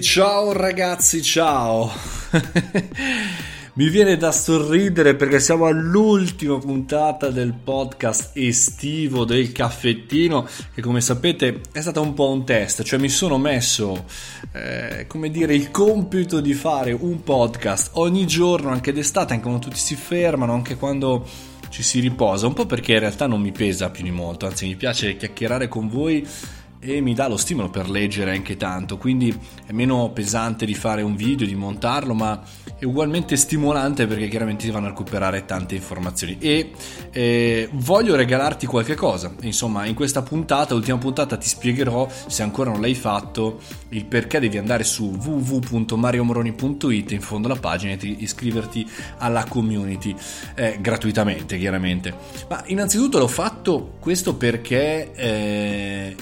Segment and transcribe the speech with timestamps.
[0.00, 1.92] Ciao ragazzi, ciao!
[3.74, 11.02] Mi viene da sorridere perché siamo all'ultima puntata del podcast estivo del caffettino che come
[11.02, 14.06] sapete è stato un po' un test, cioè mi sono messo
[14.52, 19.66] eh, come dire il compito di fare un podcast ogni giorno anche d'estate, anche quando
[19.66, 21.26] tutti si fermano, anche quando
[21.68, 24.66] ci si riposa, un po' perché in realtà non mi pesa più di molto, anzi
[24.66, 26.26] mi piace chiacchierare con voi
[26.82, 31.02] e mi dà lo stimolo per leggere anche tanto, quindi è meno pesante di fare
[31.02, 32.42] un video, di montarlo, ma
[32.78, 36.38] è ugualmente stimolante perché chiaramente si vanno a recuperare tante informazioni.
[36.40, 36.72] E
[37.10, 42.70] eh, voglio regalarti qualche cosa, insomma in questa puntata, ultima puntata ti spiegherò se ancora
[42.70, 48.88] non l'hai fatto il perché devi andare su www.mariomoroni.it in fondo alla pagina e iscriverti
[49.18, 50.16] alla community
[50.54, 52.14] eh, gratuitamente chiaramente,
[52.48, 56.16] ma innanzitutto l'ho fatto questo perché eh,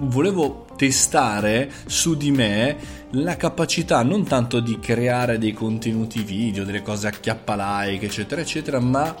[0.00, 2.76] volevo testare su di me
[3.12, 8.40] la capacità non tanto di creare dei contenuti video, delle cose a chiappa like, eccetera,
[8.40, 9.14] eccetera, ma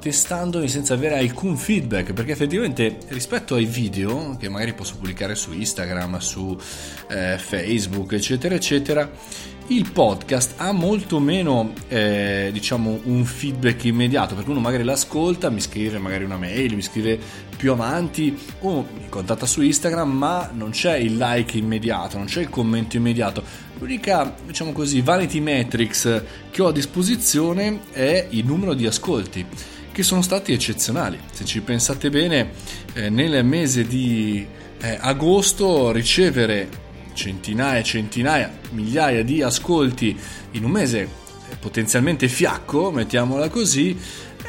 [0.00, 5.52] testandomi senza avere alcun feedback, perché effettivamente rispetto ai video che magari posso pubblicare su
[5.52, 6.56] Instagram, su
[7.08, 9.10] eh, Facebook, eccetera, eccetera,
[9.76, 15.60] il podcast ha molto meno eh, diciamo un feedback immediato perché uno magari l'ascolta mi
[15.60, 17.18] scrive magari una mail mi scrive
[17.56, 22.40] più avanti o mi contatta su Instagram ma non c'è il like immediato non c'è
[22.42, 23.42] il commento immediato.
[23.78, 29.44] L'unica diciamo così vanity metrics che ho a disposizione è il numero di ascolti
[29.90, 31.18] che sono stati eccezionali.
[31.32, 32.50] Se ci pensate bene
[32.92, 34.46] eh, nel mese di
[34.80, 36.90] eh, agosto ricevere
[37.22, 40.18] centinaia e centinaia, migliaia di ascolti
[40.52, 43.96] in un mese eh, potenzialmente fiacco, mettiamola così,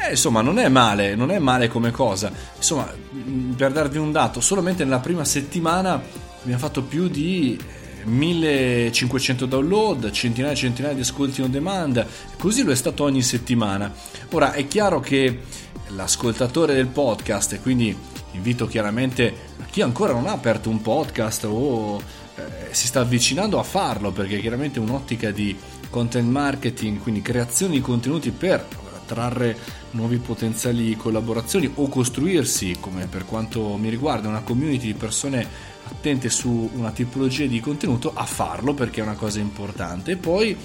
[0.02, 2.32] eh, insomma non è male, non è male come cosa.
[2.56, 6.02] Insomma, mm, per darvi un dato, solamente nella prima settimana
[6.42, 7.56] abbiamo fatto più di
[8.02, 12.04] 1500 eh, download, centinaia e centinaia di ascolti on demand,
[12.36, 13.92] così lo è stato ogni settimana.
[14.30, 15.42] Ora è chiaro che
[15.90, 17.96] l'ascoltatore del podcast, quindi
[18.32, 23.58] invito chiaramente a chi ancora non ha aperto un podcast o eh, si sta avvicinando
[23.58, 25.56] a farlo perché chiaramente un'ottica di
[25.90, 28.66] content marketing, quindi creazione di contenuti per
[29.04, 29.56] attrarre
[29.90, 35.46] nuovi potenziali collaborazioni o costruirsi, come per quanto mi riguarda, una community di persone
[35.84, 40.56] attente su una tipologia di contenuto, a farlo perché è una cosa importante e poi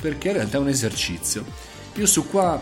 [0.00, 1.44] perché in realtà è un esercizio.
[1.96, 2.60] Io su qua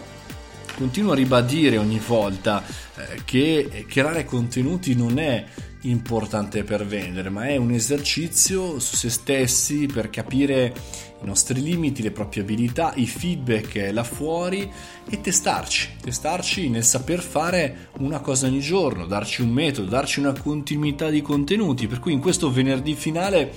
[0.80, 5.44] continuo a ribadire ogni volta eh, che creare contenuti non è
[5.82, 10.72] importante per vendere, ma è un esercizio su se stessi per capire
[11.22, 14.70] i nostri limiti, le proprie abilità, i feedback là fuori
[15.06, 20.32] e testarci, testarci nel saper fare una cosa ogni giorno, darci un metodo, darci una
[20.32, 21.88] continuità di contenuti.
[21.88, 23.52] Per cui in questo venerdì finale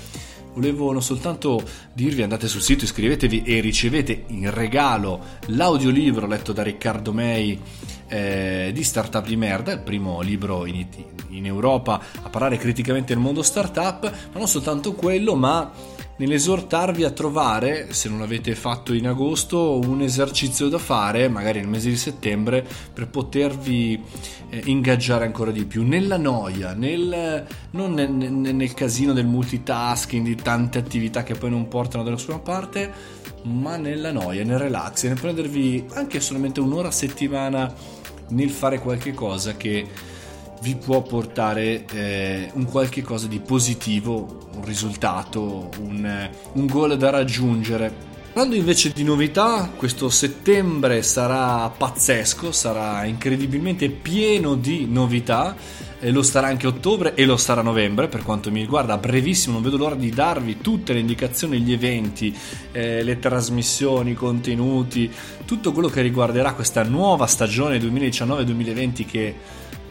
[0.54, 7.12] volevo soltanto dirvi andate sul sito, iscrivetevi e ricevete in regalo l'audiolibro letto da Riccardo
[7.14, 7.60] May
[8.08, 10.86] eh, di Startup di merda, il primo libro in,
[11.38, 15.72] in Europa a parlare criticamente del mondo startup, ma non soltanto quello, ma
[16.16, 21.68] nell'esortarvi a trovare, se non l'avete fatto in agosto, un esercizio da fare, magari nel
[21.68, 24.02] mese di settembre, per potervi
[24.50, 25.84] eh, ingaggiare ancora di più.
[25.84, 31.68] Nella noia, nel, non nel, nel, casino del multitasking, di tante attività che poi non
[31.68, 36.92] portano da nessuna parte, ma nella noia, nel relax, nel prendervi anche solamente un'ora a
[36.92, 37.74] settimana
[38.30, 39.86] nel fare qualche cosa che
[40.64, 47.10] vi può portare eh, un qualche cosa di positivo, un risultato, un, un goal da
[47.10, 48.12] raggiungere.
[48.32, 55.56] Parlando invece di novità, questo settembre sarà pazzesco, sarà incredibilmente pieno di novità,
[56.00, 59.64] e lo sarà anche ottobre e lo sarà novembre per quanto mi riguarda, brevissimo, non
[59.64, 62.36] vedo l'ora di darvi tutte le indicazioni, gli eventi,
[62.72, 65.10] eh, le trasmissioni, i contenuti,
[65.46, 69.36] tutto quello che riguarderà questa nuova stagione 2019-2020 che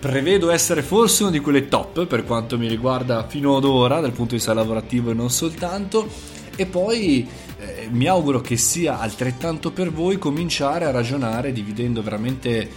[0.03, 4.11] prevedo essere forse una di quelle top per quanto mi riguarda fino ad ora dal
[4.11, 6.09] punto di vista lavorativo e non soltanto.
[6.57, 7.25] E poi
[7.59, 12.69] eh, mi auguro che sia altrettanto per voi cominciare a ragionare dividendo veramente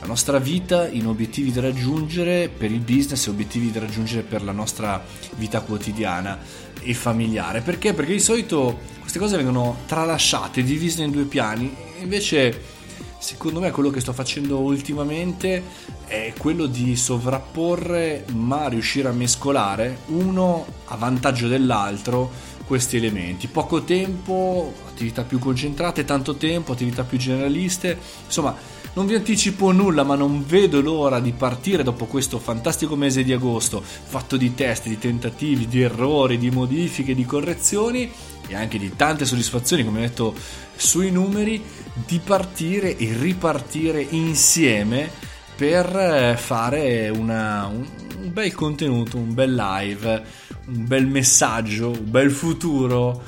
[0.00, 4.42] la nostra vita in obiettivi da raggiungere per il business e obiettivi da raggiungere per
[4.42, 5.04] la nostra
[5.36, 6.36] vita quotidiana
[6.80, 7.60] e familiare.
[7.60, 7.92] Perché?
[7.94, 11.72] Perché di solito queste cose vengono tralasciate, divise in due piani.
[12.00, 12.80] Invece
[13.22, 15.62] secondo me quello che sto facendo ultimamente
[16.06, 22.30] è quello di sovrapporre ma riuscire a mescolare uno a vantaggio dell'altro
[22.66, 23.46] questi elementi.
[23.46, 27.96] Poco tempo, attività più concentrate, tanto tempo, attività più generaliste.
[28.24, 28.56] Insomma,
[28.94, 33.32] non vi anticipo nulla, ma non vedo l'ora di partire dopo questo fantastico mese di
[33.32, 38.10] agosto, fatto di test, di tentativi, di errori, di modifiche, di correzioni
[38.52, 40.34] e anche di tante soddisfazioni, come ho detto,
[40.76, 41.62] sui numeri,
[42.06, 45.10] di partire e ripartire insieme
[45.56, 47.86] per eh, fare una, un,
[48.22, 50.22] un bel contenuto, un bel live,
[50.66, 53.22] un bel messaggio, un bel futuro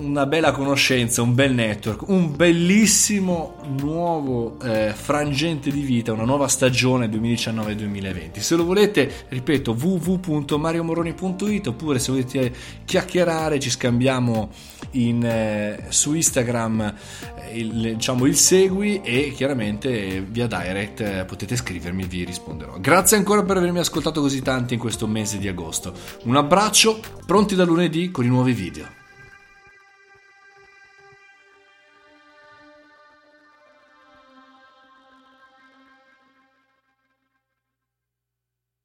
[0.00, 6.48] una bella conoscenza, un bel network, un bellissimo nuovo eh, frangente di vita, una nuova
[6.48, 8.38] stagione 2019-2020.
[8.38, 12.52] Se lo volete, ripeto, www.mariomoroni.it oppure se volete
[12.84, 14.50] chiacchierare ci scambiamo
[14.92, 16.94] in, eh, su Instagram
[17.36, 22.78] eh, il, diciamo, il segui e chiaramente via direct eh, potete scrivermi, vi risponderò.
[22.78, 25.92] Grazie ancora per avermi ascoltato così tanto in questo mese di agosto.
[26.24, 28.97] Un abbraccio, pronti da lunedì con i nuovi video.